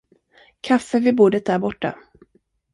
[0.61, 1.97] Kaffe vid bordet där borta.